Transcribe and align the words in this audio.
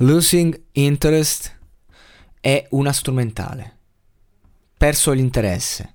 Losing 0.00 0.64
interest 0.72 1.56
è 2.38 2.66
una 2.72 2.92
strumentale. 2.92 3.76
Perso 4.76 5.12
l'interesse. 5.12 5.94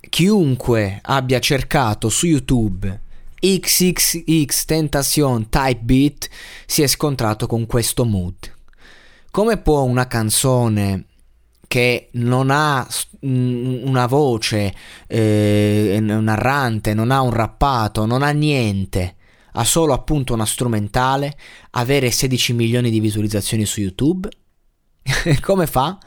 Chiunque 0.00 0.98
abbia 1.02 1.38
cercato 1.40 2.08
su 2.08 2.24
YouTube 2.24 3.00
XXX 3.38 4.64
Tentation 4.64 5.50
Type 5.50 5.80
Beat 5.82 6.28
si 6.64 6.80
è 6.80 6.86
scontrato 6.86 7.46
con 7.46 7.66
questo 7.66 8.06
mood. 8.06 8.50
Come 9.30 9.58
può 9.58 9.82
una 9.82 10.06
canzone 10.06 11.04
che 11.66 12.08
non 12.12 12.50
ha 12.50 12.88
una 13.20 14.06
voce 14.06 14.74
eh, 15.06 15.98
narrante, 16.00 16.94
non 16.94 17.10
ha 17.10 17.20
un 17.20 17.30
rappato, 17.30 18.06
non 18.06 18.22
ha 18.22 18.30
niente, 18.30 19.16
ha 19.52 19.64
solo 19.64 19.92
appunto 19.92 20.34
una 20.34 20.46
strumentale, 20.46 21.36
avere 21.70 22.10
16 22.10 22.52
milioni 22.52 22.90
di 22.90 23.00
visualizzazioni 23.00 23.64
su 23.64 23.80
YouTube? 23.80 24.28
Come 25.40 25.66
fa? 25.66 25.98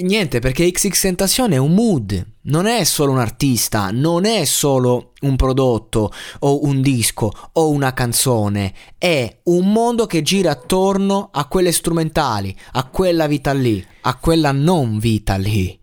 Niente, 0.00 0.38
perché 0.38 0.70
XX 0.70 0.98
Tentacion 0.98 1.52
è 1.52 1.58
un 1.58 1.74
mood, 1.74 2.26
non 2.44 2.64
è 2.64 2.82
solo 2.82 3.12
un 3.12 3.18
artista, 3.18 3.90
non 3.90 4.24
è 4.24 4.46
solo 4.46 5.12
un 5.20 5.36
prodotto 5.36 6.10
o 6.38 6.64
un 6.64 6.80
disco 6.80 7.30
o 7.52 7.68
una 7.68 7.92
canzone, 7.92 8.72
è 8.96 9.40
un 9.44 9.70
mondo 9.70 10.06
che 10.06 10.22
gira 10.22 10.52
attorno 10.52 11.28
a 11.30 11.44
quelle 11.44 11.72
strumentali, 11.72 12.56
a 12.72 12.86
quella 12.86 13.26
vita 13.26 13.52
lì, 13.52 13.86
a 14.02 14.16
quella 14.16 14.50
non 14.50 14.98
vita 14.98 15.36
lì. 15.36 15.78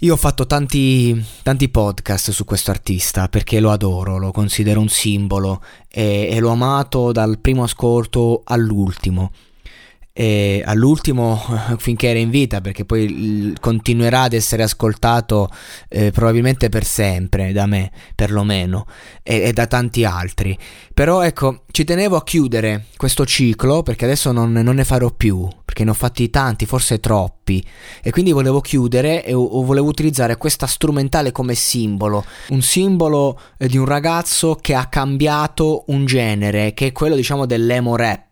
Io 0.00 0.12
ho 0.12 0.16
fatto 0.18 0.46
tanti, 0.46 1.24
tanti 1.42 1.70
podcast 1.70 2.30
su 2.30 2.44
questo 2.44 2.70
artista 2.70 3.28
perché 3.28 3.60
lo 3.60 3.70
adoro, 3.70 4.18
lo 4.18 4.30
considero 4.30 4.78
un 4.78 4.90
simbolo 4.90 5.62
e, 5.88 6.28
e 6.30 6.38
l'ho 6.38 6.50
amato 6.50 7.12
dal 7.12 7.38
primo 7.38 7.62
ascolto 7.62 8.42
all'ultimo 8.44 9.32
e 10.18 10.62
all'ultimo 10.64 11.38
finché 11.76 12.08
era 12.08 12.18
in 12.18 12.30
vita 12.30 12.62
perché 12.62 12.86
poi 12.86 13.52
continuerà 13.60 14.22
ad 14.22 14.32
essere 14.32 14.62
ascoltato 14.62 15.50
eh, 15.90 16.10
probabilmente 16.10 16.70
per 16.70 16.84
sempre 16.84 17.52
da 17.52 17.66
me 17.66 17.90
perlomeno 18.14 18.86
e, 19.22 19.42
e, 19.42 19.52
da 19.52 19.66
tanti 19.66 20.04
altri. 20.04 20.56
Però 20.94 21.20
ecco 21.20 21.64
ci 21.70 21.84
tenevo 21.84 22.16
a 22.16 22.24
chiudere 22.24 22.86
questo 22.96 23.26
ciclo 23.26 23.82
perché 23.82 24.06
adesso 24.06 24.32
non, 24.32 24.52
non, 24.52 24.76
ne 24.76 24.84
farò 24.84 25.10
più 25.10 25.46
perché 25.62 25.84
ne 25.84 25.90
ho 25.90 25.94
fatti 25.94 26.30
tanti 26.30 26.64
forse 26.64 26.98
troppi. 26.98 27.62
E 28.02 28.10
quindi 28.10 28.32
volevo 28.32 28.62
chiudere 28.62 29.22
e 29.22 29.34
o, 29.34 29.62
volevo 29.64 29.86
utilizzare 29.86 30.38
questa 30.38 30.66
strumentale 30.66 31.30
come 31.30 31.54
simbolo. 31.54 32.24
Un 32.48 32.62
simbolo 32.62 33.38
eh, 33.58 33.68
di 33.68 33.76
un 33.76 33.84
ragazzo 33.84 34.56
che 34.62 34.74
ha 34.74 34.86
cambiato 34.86 35.84
un 35.88 36.06
genere 36.06 36.72
che 36.72 36.86
è 36.86 36.92
quello 36.92 37.16
diciamo 37.16 37.44
dell'emo 37.44 37.96
rap 37.96 38.25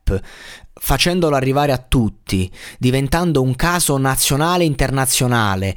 facendolo 0.72 1.36
arrivare 1.36 1.72
a 1.72 1.78
tutti, 1.78 2.50
diventando 2.78 3.42
un 3.42 3.56
caso 3.56 3.96
nazionale 3.96 4.64
e 4.64 4.66
internazionale 4.66 5.76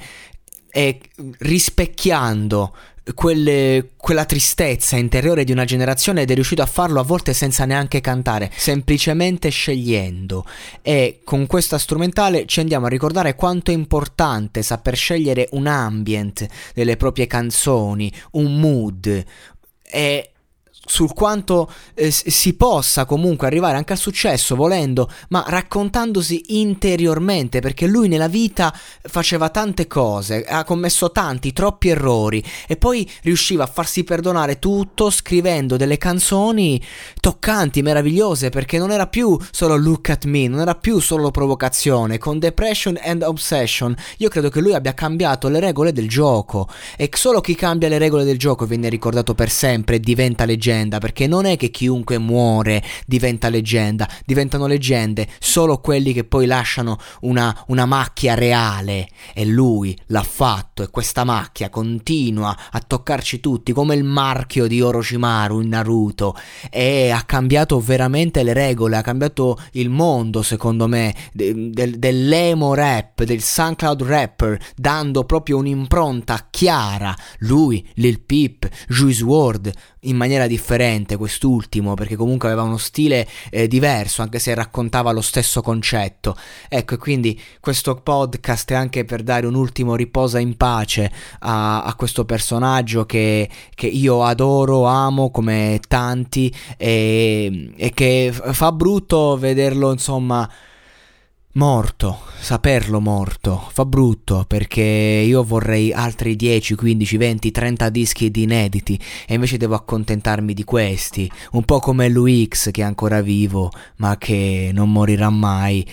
e 0.70 1.00
rispecchiando 1.40 2.74
quelle, 3.14 3.92
quella 3.96 4.26
tristezza 4.26 4.98
interiore 4.98 5.44
di 5.44 5.52
una 5.52 5.66
generazione 5.66 6.22
ed 6.22 6.32
è 6.32 6.34
riuscito 6.34 6.62
a 6.62 6.66
farlo 6.66 7.00
a 7.00 7.04
volte 7.04 7.34
senza 7.34 7.66
neanche 7.66 8.02
cantare, 8.02 8.52
semplicemente 8.56 9.50
scegliendo. 9.50 10.46
E 10.82 11.22
con 11.24 11.48
questa 11.48 11.78
strumentale 11.78 12.46
ci 12.46 12.60
andiamo 12.60 12.86
a 12.88 12.90
ricordare 12.90 13.36
quanto 13.36 13.72
è 13.72 13.74
importante 13.74 14.62
saper 14.62 14.96
scegliere 14.96 15.48
un 15.52 15.68
ambient 15.68 16.46
delle 16.74 16.98
proprie 16.98 17.28
canzoni, 17.28 18.12
un 18.32 18.60
mood. 18.60 19.24
E 19.90 20.32
sul 20.88 21.14
quanto 21.14 21.70
eh, 21.94 22.10
si 22.10 22.56
possa 22.56 23.06
comunque 23.06 23.46
arrivare 23.46 23.78
anche 23.78 23.94
al 23.94 24.00
successo 24.00 24.56
volendo, 24.56 25.10
ma 25.30 25.44
raccontandosi 25.46 26.60
interiormente, 26.60 27.60
perché 27.60 27.86
lui 27.86 28.08
nella 28.08 28.30
vita 28.30 28.74
faceva 29.02 29.50
tante 29.50 29.86
cose, 29.86 30.44
ha 30.46 30.64
commesso 30.64 31.12
tanti, 31.12 31.52
troppi 31.54 31.90
errori 31.90 32.44
e 32.68 32.78
poi 32.78 33.10
riusciva 33.24 33.66
a 33.66 33.68
farsi 33.68 34.04
perdonare 34.04 34.60
tutto 34.60 35.10
scrivendo 35.10 35.76
delle 35.76 35.98
canzoni 35.98 36.82
toccanti, 37.20 37.82
meravigliose, 37.82 38.50
perché 38.50 38.78
non 38.78 38.92
era 38.92 39.08
più 39.08 39.38
solo 39.52 39.76
look 39.76 40.10
at 40.10 40.26
me, 40.26 40.48
non 40.48 40.62
era 40.62 40.76
più 40.76 41.00
solo 41.00 41.32
provocazione, 41.32 42.18
con 42.18 42.40
Depression 42.40 42.98
and 43.04 43.24
Obsession 43.24 43.94
io 44.18 44.30
credo 44.30 44.50
che 44.50 44.62
lui 44.62 44.74
abbia 44.74 44.94
cambiato 44.94 45.50
le 45.50 45.60
regole 45.60 45.92
del 45.92 46.08
gioco 46.08 46.70
e 46.96 47.10
solo 47.14 47.42
chi 47.42 47.56
cambia 47.56 47.90
le 47.90 47.98
regole 47.98 48.24
del 48.24 48.40
gioco 48.40 48.66
viene 48.66 48.88
ricordato 48.88 49.36
per 49.36 49.50
sempre 49.50 49.96
e 49.96 50.00
diventa 50.00 50.46
leggenda 50.46 50.76
leggenda, 50.78 51.00
perché 51.00 51.28
non 51.28 51.46
è 51.46 51.58
che 51.58 51.70
chiunque 51.70 52.18
muore 52.18 52.84
diventa 53.06 53.50
leggenda, 53.50 54.08
diventano 54.26 54.68
leggende 54.68 55.28
solo 55.40 55.80
quelli 55.80 56.14
che 56.14 56.24
poi 56.24 56.46
lasciano 56.46 56.98
una, 57.22 57.64
una 57.68 57.86
macchia 57.86 58.36
reale. 58.36 59.08
E 59.34 59.46
lui 59.46 59.98
l'ha 60.08 60.24
fatto 60.24 60.84
e 60.84 60.90
questa 60.90 61.24
macchia 61.24 61.70
continua 61.70 62.56
a 62.72 62.80
toccarci 62.80 63.40
tutti 63.40 63.74
come 63.74 63.96
il 63.96 64.04
marchio 64.04 64.68
di 64.68 64.82
Orochimaru 64.82 65.62
in 65.62 65.70
Naruto. 65.70 66.36
E 66.70 67.10
ha 67.10 67.24
cambiato 67.24 67.80
veramente 67.80 68.44
le 68.44 68.54
regole, 68.54 68.98
ha 68.98 69.02
cambiato 69.02 69.60
il 69.74 69.90
mondo 69.90 70.42
secondo 70.42 70.88
me 70.88 71.14
de, 71.34 71.72
de, 71.72 71.98
dell'emo 71.98 72.74
rap, 72.74 73.24
del 73.24 73.42
SoundCloud 73.42 74.04
rapper, 74.04 74.60
dando 74.76 75.24
proprio 75.24 75.58
un'impronta 75.58 76.48
chiara, 76.50 77.16
lui, 77.40 77.86
Lil 77.96 78.22
Peep, 78.22 78.68
Juice 78.88 79.24
WRLD, 79.24 79.72
in 80.02 80.16
maniera 80.16 80.48
differente 80.68 81.16
quest'ultimo 81.16 81.94
perché 81.94 82.18
comunque 82.18 82.50
aveva 82.50 82.64
uno 82.64 82.78
stile 82.78 83.26
eh, 83.50 83.70
diverso 83.70 84.22
anche 84.22 84.38
se 84.38 84.54
raccontava 84.54 85.12
lo 85.12 85.22
stesso 85.22 85.62
concetto. 85.62 86.36
Ecco 86.68 86.96
e 86.96 86.98
quindi 86.98 87.42
questo 87.62 87.96
podcast 87.96 88.72
è 88.72 88.76
anche 88.76 89.06
per 89.06 89.24
dare 89.24 89.46
un 89.46 89.56
ultimo 89.56 89.96
riposa 89.96 90.40
in 90.40 90.58
pace 90.58 91.10
a, 91.40 91.84
a 91.84 91.96
questo 91.96 92.26
personaggio 92.26 93.06
che, 93.06 93.50
che, 93.74 93.88
io 93.88 94.26
adoro 94.26 94.84
amo 94.84 95.32
come 95.32 95.80
tanti 95.88 96.54
e, 96.76 97.72
e 97.78 97.92
che 97.92 98.34
fa 98.34 98.72
brutto 98.74 99.38
vederlo 99.38 99.92
insomma 99.94 100.50
Morto, 101.58 102.20
saperlo 102.40 103.02
morto, 103.02 103.70
fa 103.72 103.84
brutto 103.84 104.46
perché 104.48 104.84
io 104.84 105.44
vorrei 105.44 105.92
altri 105.92 106.36
10, 106.36 106.76
15, 106.76 107.18
20, 107.18 107.50
30 107.50 107.90
dischi 107.90 108.30
di 108.30 108.44
inediti 108.44 109.00
e 109.26 109.34
invece 109.34 109.58
devo 109.58 109.74
accontentarmi 109.74 110.54
di 110.54 110.64
questi, 110.64 111.28
un 111.54 111.64
po' 111.64 111.80
come 111.80 112.10
l'UX 112.10 112.70
che 112.70 112.82
è 112.82 112.84
ancora 112.84 113.22
vivo 113.22 113.72
ma 113.96 114.20
che 114.20 114.70
non 114.72 114.92
morirà 114.92 115.32
mai 115.32 115.84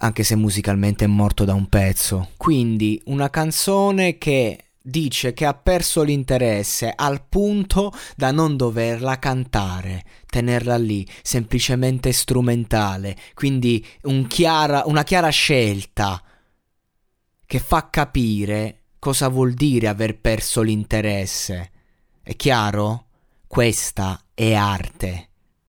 anche 0.00 0.24
se 0.24 0.36
musicalmente 0.36 1.06
è 1.06 1.08
morto 1.08 1.46
da 1.46 1.54
un 1.54 1.70
pezzo. 1.70 2.28
Quindi 2.36 3.00
una 3.06 3.30
canzone 3.30 4.18
che 4.18 4.58
dice 4.86 5.32
che 5.32 5.46
ha 5.46 5.54
perso 5.54 6.02
l'interesse 6.02 6.92
al 6.94 7.24
punto 7.26 7.90
da 8.16 8.30
non 8.32 8.54
doverla 8.54 9.18
cantare, 9.18 10.04
tenerla 10.26 10.76
lì, 10.76 11.08
semplicemente 11.22 12.12
strumentale, 12.12 13.16
quindi 13.32 13.84
un 14.02 14.26
chiara, 14.26 14.82
una 14.84 15.02
chiara 15.02 15.30
scelta 15.30 16.22
che 17.46 17.58
fa 17.58 17.88
capire 17.88 18.82
cosa 18.98 19.28
vuol 19.28 19.54
dire 19.54 19.88
aver 19.88 20.20
perso 20.20 20.60
l'interesse. 20.60 21.70
È 22.22 22.36
chiaro? 22.36 23.06
Questa 23.46 24.20
è 24.34 24.52
arte. 24.52 25.28